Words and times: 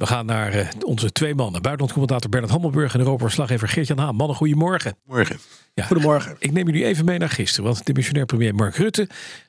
We 0.00 0.06
gaan 0.06 0.26
naar 0.26 0.54
uh, 0.54 0.68
onze 0.84 1.12
twee 1.12 1.34
mannen. 1.34 1.62
Buitenlandcommentator 1.62 2.30
Bernard 2.30 2.52
Hammelburg 2.52 2.94
en 2.94 3.00
Europa-verslaggever 3.00 3.68
Geert-Jan 3.68 3.98
Haan. 3.98 4.14
Mannen, 4.14 4.36
goedemorgen. 4.36 4.96
Morgen. 5.04 5.38
Ja, 5.74 5.84
Goedemorgen. 5.84 6.36
Ik 6.38 6.52
neem 6.52 6.66
jullie 6.66 6.84
even 6.84 7.04
mee 7.04 7.18
naar 7.18 7.28
gisteren. 7.28 7.64
Want 7.64 7.86
de 7.86 7.92
missionair 7.92 8.26
premier 8.26 8.54
Mark 8.54 8.76
Rutte 8.76 9.08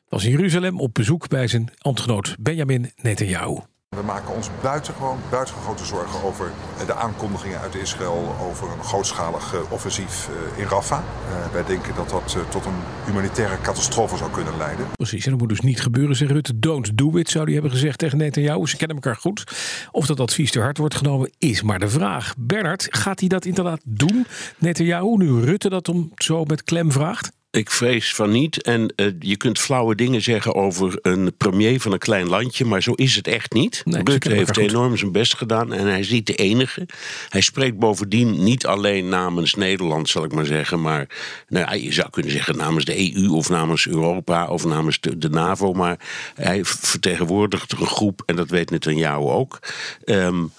was 0.10 0.24
in 0.24 0.32
Jeruzalem 0.32 0.80
op 0.80 0.94
bezoek 0.94 1.28
bij 1.28 1.48
zijn 1.48 1.72
ambtgenoot 1.78 2.36
Benjamin 2.40 2.92
Netanyahu. 2.96 3.58
We 3.96 4.04
maken 4.04 4.36
ons 4.36 4.50
buitengewoon, 4.62 5.20
grote 5.64 5.86
zorgen 5.86 6.24
over 6.24 6.52
de 6.86 6.94
aankondigingen 6.94 7.60
uit 7.60 7.76
Israël 7.76 8.36
over 8.42 8.72
een 8.72 8.84
grootschalig 8.84 9.54
eh, 9.54 9.72
offensief 9.72 10.30
eh, 10.30 10.60
in 10.60 10.68
Rafah. 10.68 11.04
Wij 11.52 11.66
denken 11.66 11.96
dat 11.96 12.10
dat 12.10 12.38
tot 12.50 12.66
een 12.66 12.80
humanitaire 13.06 13.62
catastrofe 13.62 14.18
zou 14.18 14.32
kunnen 14.32 14.58
leiden. 14.58 14.86
Precies, 14.96 15.26
en 15.26 15.32
dat 15.32 15.40
moet 15.40 15.50
dus 15.50 15.60
niet 15.60 15.82
gebeuren, 15.82 16.16
zegt 16.16 16.32
Rutte. 16.32 16.60
Don't 16.60 16.98
do 16.98 17.18
it, 17.18 17.30
zou 17.30 17.44
hij 17.44 17.54
hebben 17.54 17.72
gezegd 17.72 18.00
tegen 18.00 18.18
Netanyahu. 18.18 18.68
Ze 18.68 18.78
kennen 18.78 18.96
elkaar 18.96 19.16
goed. 19.16 19.44
Of 19.92 20.06
dat 20.06 20.20
advies 20.20 20.52
te 20.52 20.60
hard 20.60 20.78
wordt 20.78 20.96
genomen, 20.96 21.32
is 21.38 21.62
maar 21.62 21.80
de 21.80 21.90
vraag. 21.90 22.34
Bernard, 22.38 22.88
gaat 22.90 23.20
hij 23.20 23.30
dat 23.30 23.46
inderdaad 23.46 23.82
doen? 23.84 24.26
Netanyahu, 24.58 25.18
nu 25.18 25.40
Rutte 25.40 25.70
dat 25.70 25.90
om 25.90 26.12
zo 26.16 26.44
met 26.44 26.64
klem 26.64 26.92
vraagt? 26.92 27.32
Ik 27.52 27.72
vrees 27.72 28.16
van 28.16 28.32
niet. 28.32 28.62
En 28.62 28.94
uh, 28.96 29.12
je 29.20 29.38
kunt 29.38 29.60
flauwe 29.60 29.96
dingen 29.96 30.22
zeggen 30.22 30.56
over 30.56 31.00
een 31.02 31.34
premier 31.38 31.80
van 31.80 31.92
een 31.92 32.00
klein 32.00 32.28
landje, 32.28 32.66
maar 32.66 32.84
zo 32.84 32.92
is 32.92 33.16
het 33.16 33.28
echt 33.28 33.54
niet. 33.54 33.82
Nee, 33.86 34.04
Rutte 34.04 34.34
heeft 34.34 34.58
enorm 34.58 34.98
zijn 34.98 35.12
best 35.12 35.36
gedaan 35.36 35.74
en 35.74 35.88
hij 35.88 36.00
is 36.00 36.10
niet 36.10 36.28
de 36.28 36.36
enige. 36.36 36.88
Hij 37.30 37.42
spreekt 37.42 37.78
bovendien 37.78 38.44
niet 38.44 38.66
alleen 38.66 39.10
namens 39.10 39.54
Nederland, 39.54 40.10
zal 40.10 40.24
ik 40.24 40.34
maar 40.34 40.46
zeggen, 40.46 40.82
maar 40.82 41.08
nou, 41.48 41.78
je 41.78 41.92
zou 41.94 42.10
kunnen 42.10 42.32
zeggen 42.32 42.58
namens 42.58 42.86
de 42.86 43.16
EU 43.16 43.30
of 43.30 43.50
namens 43.50 43.88
Europa 43.88 44.48
of 44.48 44.66
namens 44.66 45.00
de, 45.00 45.18
de 45.18 45.30
NAVO, 45.30 45.74
maar 45.74 46.00
hij 46.36 46.66
vertegenwoordigt 46.66 47.72
een 47.72 47.88
groep 47.88 48.24
en 48.26 48.36
dat 48.36 48.50
weet 48.50 48.70
Netanyahu 48.70 49.24
ook. 49.24 49.60
Um, 50.06 50.52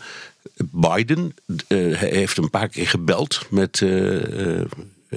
Biden 0.70 1.34
uh, 1.68 1.98
heeft 1.98 2.36
een 2.36 2.50
paar 2.50 2.68
keer 2.68 2.88
gebeld 2.88 3.46
met. 3.50 3.80
Uh, 3.80 4.60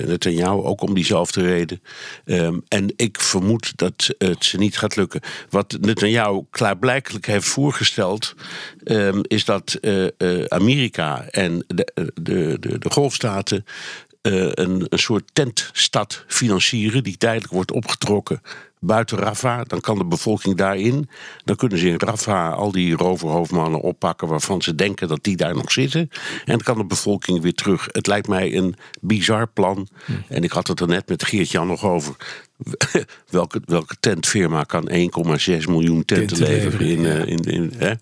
Netanyahu, 0.04 0.64
ook 0.64 0.82
om 0.82 0.94
diezelfde 0.94 1.42
reden. 1.42 1.82
Um, 2.26 2.64
en 2.68 2.94
ik 2.96 3.22
vermoed 3.22 3.78
dat 3.78 4.16
het 4.18 4.46
ze 4.46 4.58
niet 4.58 4.78
gaat 4.78 4.96
lukken. 4.96 5.22
Wat 5.50 5.78
Netanyahu 5.82 6.42
klaarblijkelijk 6.50 7.26
heeft 7.26 7.48
voorgesteld, 7.48 8.36
um, 8.84 9.22
is 9.28 9.46
dat 9.46 9.78
uh, 9.82 10.08
uh, 10.18 10.46
Amerika 10.46 11.26
en 11.32 11.66
de, 11.68 12.12
de, 12.22 12.58
de, 12.60 12.90
golfstaten 12.90 13.66
een, 14.22 14.86
een 14.90 15.00
soort 15.00 15.30
tentstad 15.34 16.24
financieren 16.28 17.04
die 17.04 17.18
tijdelijk 17.18 17.54
wordt 17.54 17.72
opgetrokken 17.72 18.42
buiten 18.86 19.17
Rafah. 19.17 19.61
Dan 19.67 19.81
kan 19.81 19.97
de 19.97 20.05
bevolking 20.05 20.58
daarin. 20.58 21.09
Dan 21.44 21.55
kunnen 21.55 21.78
ze 21.78 21.88
in 21.88 21.97
Rafah 21.97 22.53
al 22.53 22.72
die 22.72 22.95
roverhoofdmannen 22.95 23.81
oppakken 23.81 24.28
waarvan 24.28 24.61
ze 24.61 24.75
denken 24.75 25.08
dat 25.08 25.23
die 25.23 25.36
daar 25.36 25.55
nog 25.55 25.72
zitten. 25.72 26.02
En 26.02 26.41
dan 26.45 26.61
kan 26.61 26.78
de 26.78 26.86
bevolking 26.86 27.41
weer 27.41 27.53
terug. 27.53 27.88
Het 27.91 28.08
lijkt 28.08 28.28
mij 28.28 28.56
een 28.56 28.75
bizar 29.02 29.47
plan. 29.47 29.88
En 30.28 30.44
ik 30.44 30.52
had 30.52 30.67
het 30.67 30.80
er 30.80 30.88
net 30.88 31.09
met 31.09 31.25
Geert-Jan 31.25 31.67
nog 31.67 31.83
over. 31.83 32.16
welke, 33.30 33.61
welke 33.66 33.95
tentfirma 34.00 34.63
kan 34.63 34.89
1,6 34.89 34.97
miljoen 35.67 36.06
tenten, 36.06 36.38
leveren? 36.38 36.88
In, 36.88 37.02
ja. 37.02 37.13
in, 37.13 37.39
in, 37.39 37.73
hè? 37.78 37.94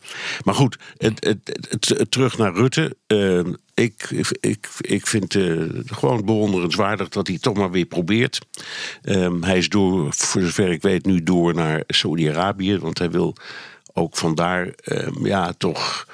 Maar 0.44 0.56
goed, 0.56 0.78
het, 0.98 1.26
het, 1.26 1.96
het, 1.98 2.12
terug 2.12 2.38
naar 2.38 2.54
Rutte. 2.54 2.98
Uh, 3.08 3.54
ik, 3.74 4.10
ik, 4.40 4.70
ik 4.82 5.08
vind 5.08 5.34
uh, 5.34 5.70
gewoon 5.86 6.26
bewonderenswaardig 6.26 7.10
dat 7.10 7.26
hij 7.26 7.36
het 7.36 7.44
toch 7.44 7.58
maar 7.58 7.72
weer 7.72 7.86
probeert. 7.86 8.40
Um, 9.04 9.44
hij 9.44 9.58
is 9.58 9.70
door, 9.70 10.14
voor 10.14 10.42
zover 10.42 10.72
ik 10.72 10.82
weet, 10.82 11.06
nu 11.06 11.24
door 11.24 11.54
naar 11.54 11.84
Saudi-Arabië. 11.88 12.78
Want 12.80 12.98
hij 12.98 13.12
wil 13.12 13.36
ook 13.94 14.18
vandaar 14.18 14.74
um, 14.86 15.26
ja, 15.26 15.54
toch 15.58 16.08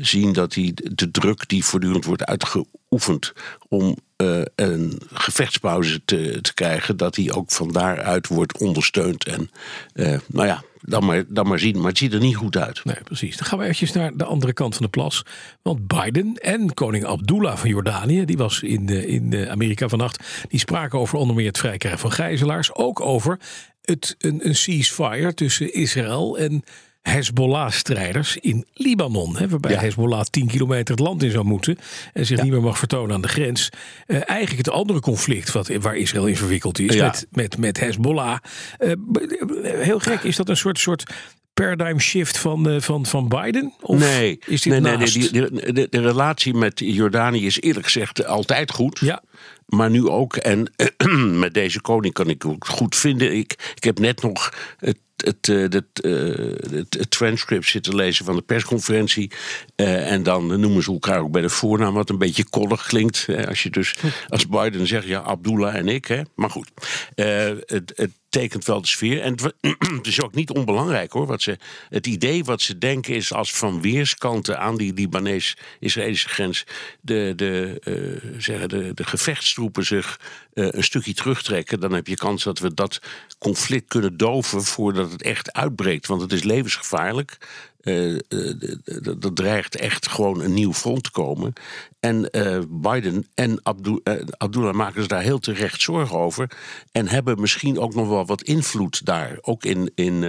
zien 0.00 0.32
dat 0.32 0.54
hij 0.54 0.72
de 0.74 1.10
druk 1.10 1.48
die 1.48 1.64
voortdurend 1.64 2.04
wordt 2.04 2.24
uitgeoefend 2.24 3.32
om 3.68 3.96
uh, 4.16 4.42
een 4.54 5.00
gevechtspauze 5.12 6.04
te, 6.04 6.38
te 6.40 6.54
krijgen, 6.54 6.96
dat 6.96 7.14
die 7.14 7.32
ook 7.32 7.50
van 7.50 7.72
daaruit 7.72 8.26
wordt 8.26 8.58
ondersteund. 8.58 9.24
En 9.24 9.50
uh, 9.94 10.18
nou 10.26 10.46
ja, 10.46 10.62
dan 10.86 11.04
maar, 11.04 11.24
dan 11.28 11.46
maar 11.46 11.58
zien. 11.58 11.76
Maar 11.76 11.88
het 11.88 11.98
ziet 11.98 12.12
er 12.12 12.20
niet 12.20 12.36
goed 12.36 12.56
uit. 12.56 12.84
Nee, 12.84 13.02
precies. 13.04 13.36
Dan 13.36 13.46
gaan 13.46 13.58
we 13.58 13.64
eventjes 13.64 13.92
naar 13.92 14.16
de 14.16 14.24
andere 14.24 14.52
kant 14.52 14.74
van 14.74 14.84
de 14.84 14.90
plas. 14.90 15.24
Want 15.62 15.86
Biden 15.86 16.34
en 16.34 16.74
koning 16.74 17.04
Abdullah 17.04 17.56
van 17.56 17.68
Jordanië, 17.68 18.24
die 18.24 18.36
was 18.36 18.62
in, 18.62 18.86
de, 18.86 19.06
in 19.06 19.48
Amerika 19.48 19.88
vannacht, 19.88 20.44
die 20.48 20.58
spraken 20.58 20.98
over 20.98 21.18
onder 21.18 21.36
meer 21.36 21.46
het 21.46 21.58
vrijkrijgen 21.58 22.00
van 22.00 22.12
gijzelaars. 22.12 22.74
Ook 22.74 23.00
over 23.00 23.38
het, 23.82 24.14
een, 24.18 24.46
een 24.46 24.56
ceasefire 24.56 25.34
tussen 25.34 25.74
Israël 25.74 26.38
en 26.38 26.62
Hezbollah-strijders 27.08 28.36
in 28.36 28.66
Libanon. 28.74 29.36
Hè, 29.36 29.48
waarbij 29.48 29.70
ja. 29.70 29.80
Hezbollah 29.80 30.24
10 30.24 30.46
kilometer 30.46 30.94
het 30.94 31.04
land 31.04 31.22
in 31.22 31.30
zou 31.30 31.44
moeten. 31.44 31.78
En 32.12 32.26
zich 32.26 32.36
ja. 32.36 32.42
niet 32.42 32.52
meer 32.52 32.62
mag 32.62 32.78
vertonen 32.78 33.14
aan 33.14 33.22
de 33.22 33.28
grens. 33.28 33.70
Uh, 34.06 34.16
eigenlijk 34.16 34.66
het 34.66 34.74
andere 34.74 35.00
conflict 35.00 35.52
wat, 35.52 35.68
waar 35.80 35.96
Israël 35.96 36.26
in 36.26 36.36
verwikkeld 36.36 36.78
is. 36.78 36.94
Ja. 36.94 37.06
Met, 37.06 37.26
met, 37.30 37.58
met 37.58 37.80
Hezbollah. 37.80 38.38
Uh, 38.78 38.92
heel 39.64 39.98
gek, 39.98 40.22
is 40.22 40.36
dat 40.36 40.48
een 40.48 40.56
soort, 40.56 40.78
soort 40.78 41.04
paradigm 41.54 41.98
shift 41.98 42.38
van, 42.38 42.68
uh, 42.68 42.80
van, 42.80 43.06
van 43.06 43.28
Biden? 43.28 43.72
Of 43.80 43.98
nee, 43.98 44.38
is 44.46 44.62
dit 44.62 44.72
nee, 44.72 44.80
nee, 44.80 44.96
naast? 44.96 45.16
nee 45.16 45.30
die, 45.30 45.72
de, 45.72 45.86
de, 45.90 46.00
relatie 46.00 46.54
met 46.54 46.78
Jordanië 46.78 47.46
is 47.46 47.60
eerlijk 47.60 47.84
gezegd 47.84 48.26
altijd 48.26 48.70
goed. 48.70 48.98
Ja. 49.00 49.22
Maar 49.66 49.90
nu 49.90 50.08
ook. 50.08 50.36
En 50.36 50.72
met 51.44 51.54
deze 51.54 51.80
koning 51.80 52.14
kan 52.14 52.28
ik 52.28 52.42
het 52.42 52.68
goed 52.68 52.96
vinden. 52.96 53.36
Ik, 53.36 53.72
ik 53.74 53.84
heb 53.84 53.98
net 53.98 54.22
nog 54.22 54.52
het 54.78 54.98
het, 55.16 55.46
het, 55.46 55.72
het, 55.72 56.00
het, 56.70 56.94
het 56.94 57.10
transcript 57.10 57.66
zitten 57.66 57.94
lezen 57.94 58.24
van 58.24 58.36
de 58.36 58.42
persconferentie. 58.42 59.30
Uh, 59.76 60.12
en 60.12 60.22
dan 60.22 60.60
noemen 60.60 60.82
ze 60.82 60.92
elkaar 60.92 61.20
ook 61.20 61.30
bij 61.30 61.42
de 61.42 61.48
voornaam, 61.48 61.94
wat 61.94 62.10
een 62.10 62.18
beetje 62.18 62.48
koddig 62.48 62.86
klinkt. 62.86 63.26
Hè, 63.26 63.48
als 63.48 63.62
je 63.62 63.70
dus 63.70 63.94
als 64.28 64.48
Biden 64.48 64.86
zegt, 64.86 65.06
ja, 65.06 65.20
Abdullah 65.20 65.74
en 65.74 65.88
ik. 65.88 66.04
Hè. 66.06 66.22
Maar 66.34 66.50
goed, 66.50 66.70
uh, 67.16 67.26
het, 67.66 67.92
het 67.94 68.10
tekent 68.34 68.64
wel 68.64 68.80
de 68.80 68.86
sfeer. 68.86 69.20
En 69.20 69.36
het 69.96 70.06
is 70.06 70.22
ook 70.22 70.34
niet 70.34 70.50
onbelangrijk 70.50 71.12
hoor. 71.12 71.26
Wat 71.26 71.42
ze, 71.42 71.58
het 71.88 72.06
idee 72.06 72.44
wat 72.44 72.60
ze 72.60 72.78
denken 72.78 73.14
is 73.14 73.32
als 73.32 73.52
van 73.52 73.80
weerskanten 73.80 74.58
aan 74.58 74.76
die 74.76 74.94
Libanees-Israëlische 74.94 76.28
grens 76.28 76.64
de, 77.00 77.32
de, 77.36 77.80
uh, 77.84 78.40
zeggen 78.40 78.68
de, 78.68 78.94
de 78.94 79.04
gevechtstroepen 79.04 79.84
zich 79.84 80.20
uh, 80.54 80.68
een 80.70 80.84
stukje 80.84 81.14
terugtrekken. 81.14 81.80
Dan 81.80 81.92
heb 81.92 82.06
je 82.06 82.16
kans 82.16 82.44
dat 82.44 82.58
we 82.58 82.74
dat 82.74 83.00
conflict 83.38 83.88
kunnen 83.88 84.16
doven 84.16 84.62
voordat 84.62 85.12
het 85.12 85.22
echt 85.22 85.52
uitbreekt. 85.52 86.06
Want 86.06 86.20
het 86.20 86.32
is 86.32 86.42
levensgevaarlijk. 86.42 87.38
Uh, 87.84 88.20
dat 89.18 89.36
dreigt 89.36 89.76
echt 89.76 90.08
gewoon 90.08 90.40
een 90.40 90.54
nieuw 90.54 90.72
front 90.72 91.02
te 91.04 91.10
komen. 91.10 91.52
En 92.00 92.28
uh, 92.32 92.58
Biden 92.68 93.26
en 93.34 93.62
Abdu 93.62 94.00
Abdullah 94.36 94.74
maken 94.74 95.00
zich 95.00 95.08
daar 95.08 95.22
heel 95.22 95.38
terecht 95.38 95.80
zorgen 95.80 96.18
over. 96.18 96.50
En 96.92 97.08
hebben 97.08 97.40
misschien 97.40 97.78
ook 97.78 97.94
nog 97.94 98.08
wel 98.08 98.26
wat 98.26 98.42
invloed 98.42 99.06
daar. 99.06 99.38
Ook 99.40 99.64
in, 99.64 99.90
in, 99.94 100.22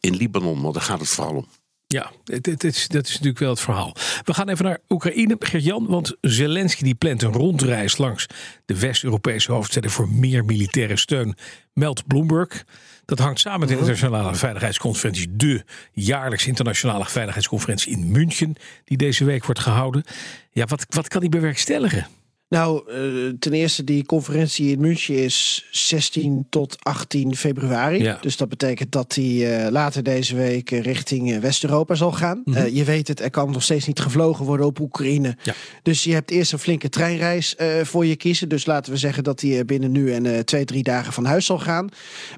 in 0.00 0.16
Libanon, 0.16 0.62
want 0.62 0.74
daar 0.74 0.82
gaat 0.82 1.00
het 1.00 1.08
vooral 1.08 1.34
om. 1.34 1.46
Ja, 1.94 2.10
het, 2.24 2.46
het 2.46 2.64
is, 2.64 2.88
dat 2.88 3.06
is 3.06 3.12
natuurlijk 3.12 3.38
wel 3.38 3.50
het 3.50 3.60
verhaal. 3.60 3.96
We 4.24 4.34
gaan 4.34 4.48
even 4.48 4.64
naar 4.64 4.78
Oekraïne, 4.88 5.36
Gert-Jan. 5.38 5.86
Want 5.86 6.16
Zelensky 6.20 6.84
die 6.84 6.94
plant 6.94 7.22
een 7.22 7.32
rondreis 7.32 7.96
langs 7.96 8.26
de 8.64 8.78
West-Europese 8.78 9.52
hoofdsteden 9.52 9.90
voor 9.90 10.08
meer 10.08 10.44
militaire 10.44 10.96
steun, 10.96 11.36
meldt 11.72 12.06
Bloomberg. 12.06 12.64
Dat 13.04 13.18
hangt 13.18 13.40
samen 13.40 13.60
met 13.60 13.68
de 13.68 13.74
internationale 13.74 14.34
veiligheidsconferentie, 14.34 15.36
de 15.36 15.64
jaarlijkse 15.92 16.48
internationale 16.48 17.06
veiligheidsconferentie 17.06 17.92
in 17.92 18.10
München, 18.10 18.54
die 18.84 18.96
deze 18.96 19.24
week 19.24 19.44
wordt 19.44 19.60
gehouden. 19.60 20.04
Ja, 20.50 20.66
wat, 20.66 20.86
wat 20.88 21.08
kan 21.08 21.20
die 21.20 21.30
bewerkstelligen? 21.30 22.06
Nou, 22.48 22.82
uh, 22.88 23.32
ten 23.38 23.52
eerste, 23.52 23.84
die 23.84 24.06
conferentie 24.06 24.70
in 24.70 24.80
München 24.80 25.14
is 25.14 25.66
16 25.70 26.46
tot 26.50 26.76
18 26.82 27.36
februari. 27.36 28.02
Ja. 28.02 28.18
Dus 28.20 28.36
dat 28.36 28.48
betekent 28.48 28.92
dat 28.92 29.12
die 29.12 29.44
uh, 29.44 29.66
later 29.70 30.02
deze 30.02 30.36
week 30.36 30.70
richting 30.70 31.30
uh, 31.30 31.38
West-Europa 31.38 31.94
zal 31.94 32.12
gaan. 32.12 32.42
Mm 32.44 32.54
-hmm. 32.54 32.68
je 32.74 32.84
weet 32.84 33.08
het, 33.08 33.20
er 33.20 33.30
kan 33.30 33.50
nog 33.50 33.62
steeds 33.62 33.86
niet 33.86 34.00
gevlogen 34.00 34.44
worden 34.44 34.66
op 34.66 34.80
Oekraïne. 34.80 35.36
Ja. 35.42 35.54
Dus 35.82 36.04
je 36.04 36.12
hebt 36.12 36.30
eerst 36.30 36.52
een 36.52 36.58
flinke 36.58 36.88
treinreis 36.88 37.56
voor 37.82 38.06
je 38.06 38.16
kiezen. 38.16 38.48
Dus 38.48 38.66
laten 38.66 38.92
we 38.92 38.98
zeggen 38.98 39.24
dat 39.24 39.38
die 39.38 39.64
binnen 39.64 39.92
nu 39.92 40.12
en 40.12 40.44
twee, 40.44 40.64
drie 40.64 40.82
dagen 40.82 41.12
van 41.12 41.24
huis 41.24 41.46
zal 41.46 41.58
gaan. 41.58 41.88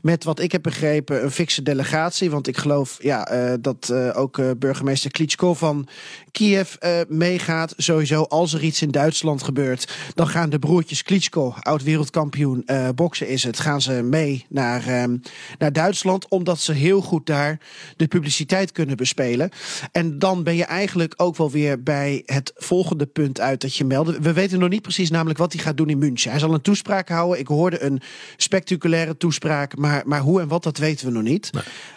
Met 0.03 0.25
wat 0.25 0.41
ik 0.41 0.53
heb 0.53 0.63
begrepen, 0.63 1.25
een 1.25 1.31
fikse 1.31 1.63
delegatie. 1.63 2.31
Want 2.31 2.47
ik 2.47 2.57
geloof 2.57 2.99
ja, 3.03 3.57
dat 3.61 3.93
ook 4.15 4.59
burgemeester 4.59 5.11
Klitschko 5.11 5.55
van 5.55 5.89
Kiev 6.31 6.75
meegaat. 7.09 7.75
Sowieso, 7.77 8.23
als 8.23 8.53
er 8.53 8.63
iets 8.63 8.83
in 8.83 8.91
Duitsland 8.91 9.43
gebeurt 9.43 9.99
Dan 10.15 10.29
gaan 10.29 10.51
de 10.51 10.59
broertjes 10.59 11.03
Klitschko, 11.03 11.55
oud-wereldkampioen 11.61 12.63
uh, 12.67 12.89
boksen 12.95 13.29
is 13.29 13.43
het, 13.43 13.61
gaan 13.61 13.81
ze 13.81 13.93
mee 13.93 14.47
naar, 14.49 14.87
ehm, 14.87 15.17
naar 15.59 15.73
Duitsland. 15.73 16.29
Omdat 16.29 16.61
ze 16.61 16.73
heel 16.73 17.01
goed 17.01 17.27
daar 17.27 17.59
de 17.97 18.07
publiciteit 18.07 18.73
kunnen 18.73 18.97
bespelen. 18.97 19.51
En 19.93 20.19
dan 20.19 20.43
ben 20.43 20.57
je 20.57 20.65
eigenlijk 20.65 21.15
ook 21.17 21.37
wel 21.37 21.51
weer 21.51 21.83
bij 21.83 22.23
het 22.27 22.53
volgende 22.55 23.07
punt 23.07 23.41
uit 23.41 23.61
dat 23.61 23.77
je 23.77 23.85
meldde. 23.85 24.21
We 24.21 24.33
weten 24.33 24.59
nog 24.59 24.69
niet 24.69 24.83
precies 24.83 25.11
namelijk 25.11 25.39
wat 25.39 25.53
hij 25.53 25.63
gaat 25.63 25.77
doen 25.77 25.89
in 25.89 25.99
München. 25.99 26.31
Hij 26.31 26.41
zal 26.41 26.55
een 26.55 26.61
toespraak 26.61 27.09
houden. 27.09 27.39
Ik 27.39 27.47
hoorde 27.47 27.83
een 27.83 28.01
spectaculaire 28.37 29.17
toespraak, 29.17 29.77
maar, 29.77 30.03
maar 30.07 30.21
hoe 30.21 30.41
en 30.41 30.49
wat, 30.49 30.63
dat 30.63 30.79
weten 30.79 31.07
we 31.07 31.13
nog 31.13 31.23
niet. 31.23 31.51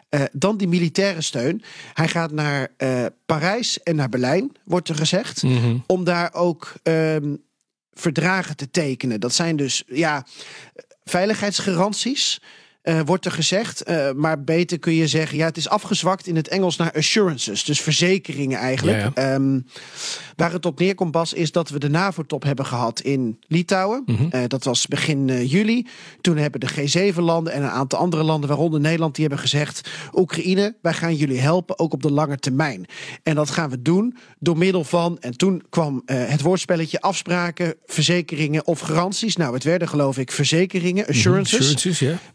Uh, 0.10 0.22
dan 0.32 0.58
die 0.58 0.68
militaire 0.68 1.22
steun. 1.22 1.64
Hij 1.94 2.08
gaat 2.08 2.32
naar 2.32 2.68
uh, 2.78 3.06
Parijs 3.26 3.84
en 3.84 3.96
naar 3.96 4.10
Berlijn, 4.10 4.52
wordt 4.64 4.90
er 4.90 4.96
gezegd. 4.96 5.44
Mm 5.44 5.58
-hmm. 5.58 5.84
Om 5.88 6.04
daar 6.04 6.34
ook 6.34 6.74
um, 6.84 7.42
verdragen 7.94 8.56
te 8.56 8.70
tekenen. 8.72 9.20
Dat 9.20 9.34
zijn 9.34 9.56
dus 9.56 9.84
ja, 9.88 10.26
veiligheidsgaranties. 11.06 12.42
Uh, 12.84 13.00
wordt 13.06 13.26
er 13.26 13.32
gezegd. 13.32 13.90
Uh, 13.90 14.12
maar 14.12 14.44
beter 14.44 14.80
kun 14.80 14.94
je 14.94 15.08
zeggen, 15.08 15.38
ja, 15.38 15.46
het 15.46 15.58
is 15.58 15.70
afgezwakt 15.70 16.28
in 16.28 16.36
het 16.36 16.48
Engels 16.48 16.78
naar 16.78 16.92
assurances. 16.92 17.64
Dus 17.64 17.82
verzekeringen 17.82 18.60
eigenlijk. 18.60 18.98
Ja, 18.98 19.12
ja. 19.16 19.34
Um, 19.34 19.66
waar 20.36 20.52
het 20.52 20.66
op 20.66 20.80
neerkomt, 20.80 21.12
Bas, 21.12 21.34
is 21.34 21.52
dat 21.52 21.70
we 21.70 21.80
de 21.80 21.90
NAVO-top 21.90 22.44
hebben 22.44 22.66
gehad 22.66 23.00
in 23.00 23.40
Litouwen. 23.48 24.04
Mm 24.06 24.16
-hmm. 24.16 24.30
uh, 24.34 24.42
dat 24.48 24.64
was 24.64 24.88
begin 24.88 25.48
juli. 25.48 25.88
Toen 26.22 26.38
hebben 26.38 26.60
de 26.60 26.70
G7-landen 26.70 27.54
en 27.54 27.64
een 27.64 27.70
aantal 27.70 28.00
andere 28.00 28.24
landen, 28.24 28.50
waaronder 28.50 28.80
Nederland, 28.80 29.16
die 29.16 29.26
hebben 29.26 29.44
gezegd: 29.44 29.90
Oekraïne, 30.14 30.76
wij 30.82 30.94
gaan 30.94 31.16
jullie 31.16 31.40
helpen, 31.40 31.80
ook 31.80 31.94
op 31.94 32.02
de 32.02 32.12
lange 32.12 32.38
termijn. 32.38 32.86
En 33.24 33.36
dat 33.36 33.50
gaan 33.50 33.70
we 33.70 33.82
doen 33.82 34.18
door 34.40 34.58
middel 34.58 34.84
van. 34.84 35.18
En 35.20 35.38
toen 35.38 35.64
kwam 35.70 36.02
het 36.06 36.42
woordspelletje 36.42 37.02
afspraken, 37.02 37.76
verzekeringen 37.86 38.68
of 38.68 38.80
garanties. 38.80 39.36
Nou, 39.36 39.54
het 39.54 39.64
werden 39.64 39.88
geloof 39.88 40.18
ik 40.18 40.32
verzekeringen, 40.32 41.08
assurances. 41.08 41.60
Mm 41.60 41.66
-hmm. 41.66 41.76
assurances 41.76 42.00
ja 42.00 42.32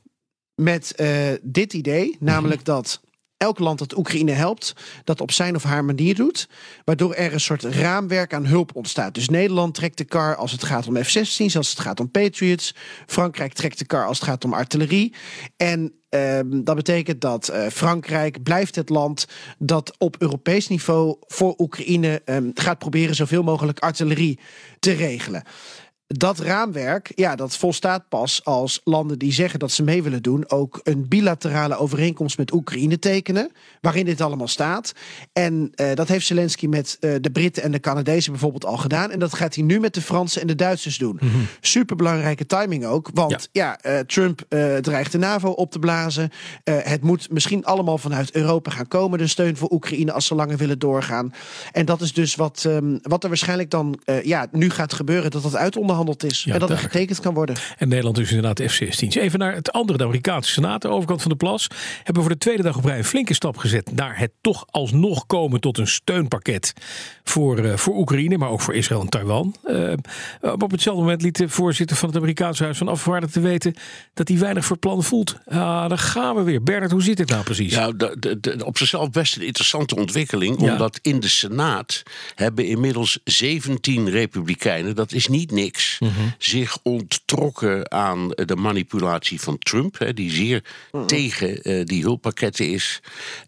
met 0.60 0.94
uh, 0.96 1.08
dit 1.42 1.72
idee, 1.72 2.16
namelijk 2.20 2.60
mm 2.60 2.74
-hmm. 2.74 2.82
dat 2.82 3.00
elk 3.38 3.58
land 3.58 3.78
dat 3.78 3.96
Oekraïne 3.96 4.32
helpt, 4.32 4.72
dat 5.04 5.20
op 5.20 5.32
zijn 5.32 5.54
of 5.54 5.62
haar 5.62 5.84
manier 5.84 6.14
doet, 6.14 6.48
waardoor 6.84 7.14
er 7.14 7.32
een 7.32 7.40
soort 7.40 7.62
raamwerk 7.62 8.34
aan 8.34 8.46
hulp 8.46 8.76
ontstaat. 8.76 9.14
Dus 9.14 9.28
Nederland 9.28 9.74
trekt 9.74 9.98
de 9.98 10.04
kar 10.04 10.36
als 10.36 10.52
het 10.52 10.64
gaat 10.64 10.86
om 10.86 10.96
F-16's, 10.96 11.56
als 11.56 11.70
het 11.70 11.80
gaat 11.80 12.00
om 12.00 12.10
Patriots. 12.10 12.74
Frankrijk 13.06 13.52
trekt 13.52 13.78
de 13.78 13.86
kar 13.86 14.06
als 14.06 14.18
het 14.20 14.28
gaat 14.28 14.44
om 14.44 14.52
artillerie. 14.52 15.14
En 15.56 15.92
um, 16.08 16.64
dat 16.64 16.76
betekent 16.76 17.20
dat 17.20 17.50
uh, 17.50 17.66
Frankrijk 17.66 18.42
blijft 18.42 18.74
het 18.74 18.88
land 18.88 19.26
dat 19.58 19.94
op 19.98 20.16
Europees 20.18 20.68
niveau 20.68 21.16
voor 21.20 21.54
Oekraïne 21.58 22.22
um, 22.24 22.50
gaat 22.54 22.78
proberen 22.78 23.14
zoveel 23.14 23.42
mogelijk 23.42 23.78
artillerie 23.78 24.38
te 24.78 24.92
regelen 24.92 25.42
dat 26.16 26.38
raamwerk, 26.38 27.12
ja, 27.14 27.36
dat 27.36 27.56
volstaat 27.56 28.08
pas 28.08 28.44
als 28.44 28.80
landen 28.84 29.18
die 29.18 29.32
zeggen 29.32 29.58
dat 29.58 29.70
ze 29.70 29.82
mee 29.82 30.02
willen 30.02 30.22
doen, 30.22 30.50
ook 30.50 30.80
een 30.82 31.08
bilaterale 31.08 31.76
overeenkomst 31.76 32.38
met 32.38 32.52
Oekraïne 32.52 32.98
tekenen, 32.98 33.50
waarin 33.80 34.04
dit 34.04 34.20
allemaal 34.20 34.48
staat. 34.48 34.92
En 35.32 35.72
uh, 35.74 35.94
dat 35.94 36.08
heeft 36.08 36.26
Zelensky 36.26 36.66
met 36.66 36.96
uh, 37.00 37.14
de 37.20 37.30
Britten 37.30 37.62
en 37.62 37.70
de 37.70 37.80
Canadezen 37.80 38.32
bijvoorbeeld 38.32 38.64
al 38.64 38.76
gedaan. 38.76 39.10
En 39.10 39.18
dat 39.18 39.34
gaat 39.34 39.54
hij 39.54 39.64
nu 39.64 39.80
met 39.80 39.94
de 39.94 40.00
Fransen 40.00 40.40
en 40.40 40.46
de 40.46 40.54
Duitsers 40.54 40.98
doen. 40.98 41.18
Mm 41.20 41.30
-hmm. 41.30 41.46
Superbelangrijke 41.60 42.46
timing 42.46 42.86
ook, 42.86 43.10
want 43.14 43.48
ja, 43.52 43.78
ja 43.82 43.92
uh, 43.92 44.00
Trump 44.00 44.42
dreigt 44.80 45.12
de 45.12 45.18
NAVO 45.18 45.50
op 45.50 45.70
te 45.70 45.78
blazen. 45.78 46.30
het 46.64 47.02
moet 47.02 47.30
misschien 47.30 47.64
allemaal 47.64 47.98
vanuit 47.98 48.32
Europa 48.32 48.70
gaan 48.70 48.88
komen, 48.88 49.18
de 49.18 49.26
steun 49.26 49.56
voor 49.56 49.72
Oekraïne 49.72 50.12
als 50.12 50.26
ze 50.26 50.34
langer 50.34 50.56
willen 50.56 50.78
doorgaan. 50.78 51.32
En 51.72 51.86
dat 51.86 52.00
is 52.00 52.12
dus 52.12 52.34
wat, 52.34 52.64
um, 52.66 52.98
wat 53.02 53.22
er 53.22 53.28
waarschijnlijk 53.28 53.70
dan 53.70 54.00
ja, 54.22 54.46
nu 54.52 54.70
gaat 54.70 54.92
gebeuren, 54.92 55.30
dat 55.30 55.42
dat 55.42 55.54
is. 56.06 56.44
Ja, 56.44 56.52
en 56.52 56.58
dat 56.58 56.70
er 56.70 56.78
getekend 56.78 57.20
kan 57.20 57.34
worden. 57.34 57.56
En 57.78 57.88
Nederland 57.88 58.16
dus 58.16 58.32
inderdaad 58.32 58.70
F-16's. 58.70 59.14
Even 59.14 59.38
naar 59.38 59.54
het 59.54 59.72
andere, 59.72 59.98
de 59.98 60.04
Amerikaanse 60.04 60.52
Senaat, 60.52 60.82
de 60.82 60.88
overkant 60.88 61.22
van 61.22 61.30
de 61.30 61.36
plas. 61.36 61.66
Hebben 62.02 62.22
voor 62.22 62.32
de 62.32 62.38
tweede 62.38 62.62
dag 62.62 62.76
op 62.76 62.84
rij 62.84 62.98
een 62.98 63.04
flinke 63.04 63.34
stap 63.34 63.56
gezet 63.56 63.94
naar 63.94 64.18
het 64.18 64.30
toch 64.40 64.66
alsnog 64.70 65.26
komen 65.26 65.60
tot 65.60 65.78
een 65.78 65.86
steunpakket 65.86 66.72
voor, 67.24 67.58
uh, 67.58 67.76
voor 67.76 67.96
Oekraïne, 67.96 68.38
maar 68.38 68.50
ook 68.50 68.60
voor 68.60 68.74
Israël 68.74 69.00
en 69.00 69.08
Taiwan. 69.08 69.54
Uh, 69.64 69.92
op 70.40 70.70
hetzelfde 70.70 71.02
moment 71.02 71.22
liet 71.22 71.36
de 71.36 71.48
voorzitter 71.48 71.96
van 71.96 72.08
het 72.08 72.16
Amerikaanse 72.16 72.62
Huis 72.62 72.78
van 72.78 72.88
Afgevaardigden 72.88 73.42
te 73.42 73.48
weten 73.48 73.74
dat 74.14 74.28
hij 74.28 74.38
weinig 74.38 74.64
voor 74.64 74.78
plan 74.78 75.04
voelt. 75.04 75.36
Ah, 75.46 75.88
dan 75.88 75.98
gaan 75.98 76.34
we 76.34 76.42
weer. 76.42 76.62
Bernard, 76.62 76.90
hoe 76.90 77.02
zit 77.02 77.18
het 77.18 77.28
nou 77.28 77.44
precies? 77.44 77.74
Ja, 77.74 77.92
de, 77.92 78.16
de, 78.18 78.40
de, 78.40 78.64
op 78.64 78.78
zichzelf 78.78 79.10
best 79.10 79.36
een 79.36 79.42
interessante 79.42 79.96
ontwikkeling, 79.96 80.60
ja. 80.60 80.72
omdat 80.72 80.98
in 81.02 81.20
de 81.20 81.28
Senaat 81.28 82.02
hebben 82.34 82.66
inmiddels 82.66 83.18
17 83.24 84.10
republikeinen, 84.10 84.94
dat 84.94 85.12
is 85.12 85.28
niet 85.28 85.50
niks, 85.50 85.87
mm 86.00 86.08
-hmm. 86.08 86.34
zich 86.38 86.78
onttrokken 86.82 87.90
aan 87.90 88.28
de 88.28 88.56
manipulatie 88.56 89.40
van 89.40 89.58
Trump, 89.58 89.98
hè, 89.98 90.14
die 90.14 90.30
zeer 90.30 90.62
mm 90.92 91.00
-hmm. 91.00 91.06
tegen 91.06 91.70
uh, 91.70 91.84
die 91.84 92.02
hulppakketten 92.02 92.70
is, 92.70 93.00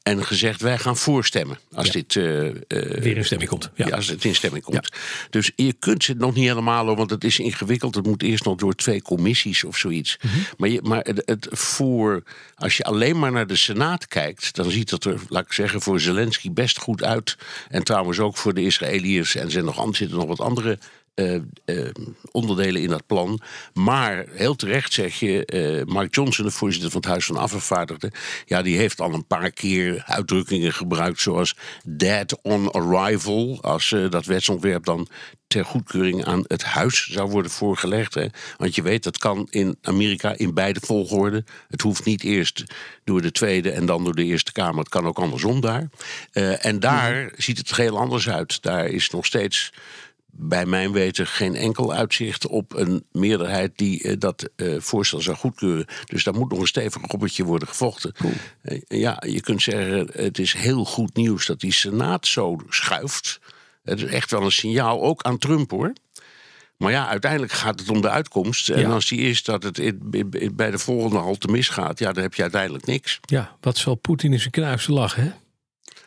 en 0.02 0.24
gezegd 0.24 0.60
wij 0.60 0.78
gaan 0.78 0.96
voorstemmen 0.96 1.58
als 1.74 1.86
ja. 1.86 1.92
dit 1.92 2.14
uh, 2.14 2.44
uh, 2.44 2.52
weer 2.68 3.16
in 3.16 3.24
stemming 3.24 3.50
komt. 3.50 3.70
Ja. 3.74 3.86
ja. 3.86 3.96
als 3.96 4.08
het 4.08 4.24
in 4.24 4.34
stemming 4.34 4.64
komt. 4.64 4.88
Ja. 4.92 4.98
Dus 5.30 5.50
je 5.56 5.72
kunt 5.72 6.06
het 6.06 6.18
nog 6.18 6.34
niet 6.34 6.46
helemaal, 6.46 6.96
want 6.96 7.10
het 7.10 7.24
is 7.24 7.38
ingewikkeld. 7.38 7.94
Het 7.94 8.06
moet 8.06 8.22
eerst 8.22 8.44
nog 8.44 8.56
door 8.56 8.74
twee 8.74 9.02
commissies 9.02 9.64
of 9.64 9.76
zoiets. 9.76 10.18
Mm 10.20 10.30
-hmm. 10.30 10.44
Maar, 10.56 10.68
je, 10.68 10.80
maar 10.82 11.02
het, 11.02 11.22
het, 11.24 11.48
voor, 11.50 12.22
als 12.54 12.76
je 12.76 12.84
alleen 12.84 13.18
maar 13.18 13.32
naar 13.32 13.46
de 13.46 13.56
Senaat 13.56 14.06
kijkt, 14.06 14.54
dan 14.54 14.70
ziet 14.70 14.90
het 14.90 15.04
er, 15.04 15.20
laat 15.28 15.44
ik 15.44 15.52
zeggen, 15.52 15.80
voor 15.80 16.00
Zelensky 16.00 16.50
best 16.52 16.78
goed 16.78 17.02
uit. 17.02 17.36
En 17.68 17.82
trouwens 17.82 18.18
ook 18.18 18.36
voor 18.36 18.54
de 18.54 18.62
Israëliërs. 18.62 19.34
En 19.34 19.44
er 19.44 19.50
zijn 19.50 19.64
nog, 19.64 19.96
zitten 19.96 20.18
nog 20.18 20.26
wat 20.26 20.40
andere 20.40 20.78
uh, 21.14 21.34
uh, 21.66 21.88
onderdelen 22.30 22.82
in 22.82 22.88
dat 22.88 23.06
plan. 23.06 23.40
Maar 23.72 24.24
heel 24.30 24.56
terecht 24.56 24.92
zeg 24.92 25.18
je, 25.18 25.48
uh, 25.54 25.92
Mark 25.94 26.14
Johnson, 26.14 26.44
de 26.44 26.50
voorzitter 26.50 26.90
van 26.90 27.00
het 27.00 27.10
Huis 27.10 27.24
van 27.26 27.36
Afgevaardigden, 27.36 28.12
ja, 28.44 28.62
die 28.62 28.76
heeft 28.76 29.00
al 29.00 29.14
een 29.14 29.26
paar 29.26 29.50
keer 29.50 30.02
uitdrukkingen 30.06 30.72
gebruikt 30.72 31.20
zoals 31.20 31.56
dead 31.84 32.38
on 32.42 32.70
arrival, 32.70 33.58
als 33.60 33.94
dat 34.10 34.24
wetsontwerp 34.24 34.84
dan 34.84 35.08
ter 35.46 35.64
goedkeuring 35.64 36.24
aan 36.24 36.44
het 36.46 36.62
huis 36.62 37.06
zou 37.06 37.30
worden 37.30 37.50
voorgelegd. 37.50 38.14
Hè? 38.14 38.26
Want 38.56 38.74
je 38.74 38.82
weet, 38.82 39.02
dat 39.02 39.18
kan 39.18 39.46
in 39.50 39.76
Amerika 39.82 40.34
in 40.36 40.54
beide 40.54 40.80
volgorde. 40.80 41.44
Het 41.68 41.80
hoeft 41.80 42.04
niet 42.04 42.22
eerst 42.22 42.64
door 43.04 43.22
de 43.22 43.32
Tweede 43.32 43.70
en 43.70 43.86
dan 43.86 44.04
door 44.04 44.14
de 44.14 44.24
Eerste 44.24 44.52
Kamer. 44.52 44.78
Het 44.78 44.88
kan 44.88 45.06
ook 45.06 45.18
andersom 45.18 45.60
daar. 45.60 45.88
En 46.60 46.80
daar 46.80 47.20
ja. 47.20 47.30
ziet 47.36 47.58
het 47.58 47.76
heel 47.76 47.98
anders 47.98 48.28
uit. 48.28 48.62
Daar 48.62 48.86
is 48.86 49.10
nog 49.10 49.26
steeds 49.26 49.72
bij 50.32 50.66
mijn 50.66 50.92
weten 50.92 51.26
geen 51.26 51.54
enkel 51.54 51.92
uitzicht 51.92 52.46
op 52.46 52.74
een 52.74 53.04
meerderheid 53.12 53.72
die 53.76 54.02
uh, 54.02 54.14
dat 54.18 54.50
uh, 54.56 54.80
voorstel 54.80 55.20
zou 55.20 55.36
goedkeuren. 55.36 55.86
Dus 56.04 56.24
daar 56.24 56.34
moet 56.34 56.50
nog 56.50 56.60
een 56.60 56.66
stevig 56.66 57.02
robbertje 57.06 57.44
worden 57.44 57.68
gevochten. 57.68 58.12
Cool. 58.12 58.32
Uh, 58.62 58.80
ja, 58.88 59.22
je 59.26 59.40
kunt 59.40 59.62
zeggen, 59.62 60.08
het 60.12 60.38
is 60.38 60.52
heel 60.52 60.84
goed 60.84 61.16
nieuws 61.16 61.46
dat 61.46 61.60
die 61.60 61.72
Senaat 61.72 62.26
zo 62.26 62.56
schuift. 62.68 63.40
Het 63.82 64.02
is 64.02 64.10
echt 64.10 64.30
wel 64.30 64.42
een 64.42 64.52
signaal, 64.52 65.02
ook 65.02 65.22
aan 65.22 65.38
Trump 65.38 65.70
hoor. 65.70 65.92
Maar 66.76 66.90
ja, 66.92 67.08
uiteindelijk 67.08 67.52
gaat 67.52 67.80
het 67.80 67.88
om 67.88 68.00
de 68.00 68.10
uitkomst. 68.10 68.68
En 68.68 68.80
ja. 68.80 68.88
als 68.88 69.08
die 69.08 69.20
is 69.20 69.42
dat 69.42 69.62
het 69.62 69.98
bij 70.56 70.70
de 70.70 70.78
volgende 70.78 71.18
halte 71.18 71.48
misgaat, 71.48 71.98
ja, 71.98 72.12
dan 72.12 72.22
heb 72.22 72.34
je 72.34 72.42
uiteindelijk 72.42 72.86
niks. 72.86 73.20
Ja, 73.20 73.56
wat 73.60 73.76
zal 73.76 73.94
Poetin 73.94 74.32
in 74.32 74.38
zijn 74.38 74.50
knuisten 74.50 74.92
lachen, 74.92 75.22
hè? 75.22 75.30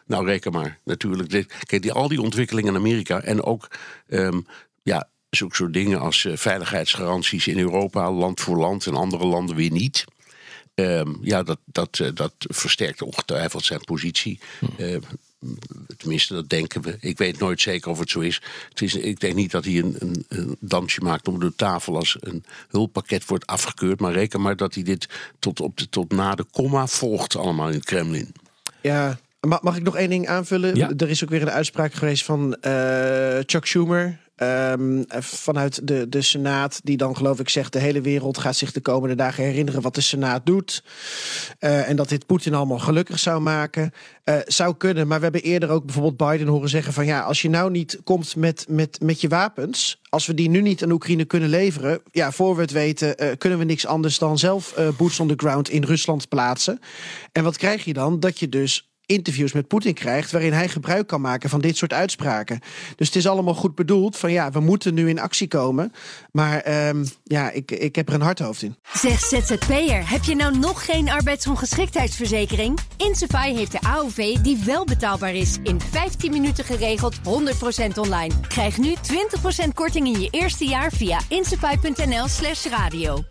Nou, 0.06 0.26
reken 0.26 0.52
maar, 0.52 0.80
natuurlijk. 0.84 1.48
Kijk, 1.66 1.82
die, 1.82 1.92
al 1.92 2.08
die 2.08 2.22
ontwikkelingen 2.22 2.74
in 2.74 2.80
Amerika 2.80 3.22
en 3.22 3.44
ook 3.44 3.68
um, 4.08 4.48
ja, 4.84 5.10
zulke 5.30 5.56
soort 5.56 5.74
dingen 5.74 6.00
als 6.00 6.24
uh, 6.24 6.38
veiligheidsgaranties 6.38 7.48
in 7.48 7.60
Europa, 7.60 8.12
land 8.12 8.42
voor 8.42 8.58
land 8.58 8.86
en 8.86 8.96
andere 8.96 9.26
landen 9.26 9.56
weer 9.56 9.72
niet. 9.72 10.06
Um, 10.76 11.18
ja, 11.22 11.44
dat, 11.44 11.60
dat, 11.66 12.00
uh, 12.00 12.08
dat 12.14 12.34
versterkt 12.38 13.02
ongetwijfeld 13.02 13.66
zijn 13.66 13.84
positie. 13.84 14.40
Hm. 14.60 14.66
Uh, 14.78 14.98
tenminste, 15.98 16.34
dat 16.34 16.50
denken 16.50 16.82
we. 16.82 16.98
Ik 17.00 17.18
weet 17.18 17.40
nooit 17.40 17.62
zeker 17.62 17.92
of 17.92 18.00
het 18.00 18.10
zo 18.10 18.20
is. 18.20 18.42
Het 18.70 18.82
is 18.82 18.96
ik 18.96 19.20
denk 19.20 19.36
niet 19.36 19.52
dat 19.52 19.66
hij 19.66 19.78
een, 19.78 19.96
een, 20.00 20.26
een 20.28 20.58
dansje 20.60 21.02
maakt 21.02 21.28
om 21.28 21.40
de 21.40 21.56
tafel 21.56 21.96
als 21.96 22.18
een 22.20 22.44
hulppakket 22.70 23.26
wordt 23.26 23.48
afgekeurd. 23.48 24.00
Maar 24.00 24.14
reken 24.14 24.42
maar 24.42 24.56
dat 24.56 24.74
hij 24.74 24.84
dit 24.84 25.10
tot, 25.40 25.60
op 25.60 25.78
de, 25.78 25.90
tot 25.90 26.12
na 26.12 26.36
de 26.36 26.46
komma 26.52 26.88
volgt 26.88 27.36
allemaal 27.36 27.68
in 27.68 27.74
het 27.74 27.86
Kremlin. 27.86 28.34
Ja, 28.82 29.20
Mag 29.48 29.78
ik 29.78 29.84
nog 29.84 29.96
één 29.96 30.10
ding 30.10 30.28
aanvullen? 30.28 30.76
Ja. 30.76 30.92
Er 30.98 31.10
is 31.10 31.24
ook 31.24 31.30
weer 31.30 31.42
een 31.42 31.52
uitspraak 31.52 31.94
geweest 31.94 32.26
van 32.26 32.58
uh, 32.62 33.38
Chuck 33.46 33.66
Schumer. 33.66 34.22
Um, 34.38 35.06
vanuit 35.20 35.88
de, 35.88 36.10
de 36.10 36.22
Senaat, 36.22 36.80
die 36.84 36.98
dan 36.98 37.16
geloof 37.16 37.40
ik 37.40 37.50
zegt: 37.50 37.74
de 37.74 37.80
hele 37.80 38.02
wereld 38.02 38.38
gaat 38.38 38.56
zich 38.56 38.72
de 38.72 38.82
komende 38.82 39.16
dagen 39.16 39.44
herinneren 39.44 39.82
wat 39.82 39.96
de 39.96 40.02
Senaat 40.02 40.46
doet. 40.46 40.84
Uh, 41.60 41.90
en 41.90 41.96
dat 41.96 42.10
dit 42.10 42.26
Poetin 42.26 42.54
allemaal 42.54 42.80
gelukkig 42.80 43.20
zou 43.20 43.42
maken. 43.42 43.92
Uh, 44.26 44.36
zou 44.46 44.76
kunnen, 44.76 45.08
maar 45.08 45.18
we 45.18 45.24
hebben 45.24 45.42
eerder 45.42 45.70
ook 45.70 45.86
bijvoorbeeld 45.86 46.32
Biden 46.32 46.48
horen 46.48 46.70
zeggen: 46.70 46.94
van 46.94 47.06
ja, 47.06 47.22
als 47.22 47.42
je 47.42 47.50
nou 47.50 47.72
niet 47.72 48.00
komt 48.04 48.36
met, 48.36 48.66
met, 48.70 49.02
met 49.02 49.22
je 49.22 49.28
wapens, 49.28 50.02
als 50.10 50.26
we 50.26 50.34
die 50.34 50.50
nu 50.50 50.62
niet 50.62 50.84
aan 50.84 50.92
Oekraïne 50.92 51.26
kunnen 51.26 51.50
leveren, 51.50 52.02
ja, 52.12 52.32
voor 52.32 52.56
we 52.56 52.62
het 52.62 52.72
weten, 52.72 53.24
uh, 53.24 53.30
kunnen 53.38 53.60
we 53.60 53.66
niks 53.66 53.86
anders 53.86 54.18
dan 54.18 54.38
zelf 54.38 54.76
boots 54.98 55.20
on 55.20 55.28
the 55.28 55.34
ground 55.38 55.70
in 55.70 55.84
Rusland 55.84 56.30
plaatsen. 56.30 56.80
En 57.32 57.44
wat 57.44 57.58
krijg 57.58 57.86
je 57.86 57.94
dan? 57.94 58.20
Dat 58.20 58.40
je 58.40 58.50
dus 58.50 58.93
interviews 59.06 59.52
met 59.52 59.68
Poetin 59.68 59.94
krijgt. 59.94 60.32
waarin 60.32 60.54
hij 60.54 60.68
gebruik 60.68 61.08
kan 61.08 61.22
maken 61.22 61.50
van 61.50 61.62
dit 61.62 61.78
soort 61.78 61.94
uitspraken. 61.94 62.60
Dus 62.96 63.08
het 63.08 63.16
is 63.16 63.28
allemaal 63.28 63.54
goed 63.54 63.76
bedoeld. 63.76 64.18
van 64.18 64.32
ja, 64.32 64.52
we 64.52 64.60
moeten 64.60 64.94
nu 64.94 65.10
in 65.10 65.20
actie 65.20 65.48
komen. 65.48 65.92
Maar 66.32 66.60
ehm, 66.60 67.06
ja, 67.24 67.52
ik, 67.52 67.72
ik 67.72 67.96
heb 67.96 68.08
er 68.08 68.14
een 68.14 68.22
hard 68.22 68.40
hoofd 68.40 68.62
in. 68.62 68.76
Zeg 68.94 69.20
ZZP'er, 69.20 70.10
heb 70.10 70.24
je 70.24 70.36
nou 70.36 70.58
nog 70.58 70.86
geen 70.86 71.10
arbeidsongeschiktheidsverzekering? 71.10 72.80
Insafai 72.98 73.56
heeft 73.56 73.72
de 73.72 73.82
AOV 73.82 74.36
die 74.36 74.62
wel 74.66 74.86
betaalbaar 74.86 75.36
is. 75.36 75.58
In 75.64 75.82
15 75.82 76.32
minuten 76.32 76.66
geregeld, 76.66 77.16
100% 77.18 77.22
online. 77.96 78.34
Krijg 78.48 78.78
nu 78.78 78.94
20% 79.66 79.68
korting 79.74 80.08
in 80.08 80.22
je 80.22 80.28
eerste 80.32 80.66
jaar 80.66 80.92
via 80.92 81.20
insafai.nl/slash 81.28 82.66
radio. 82.66 83.24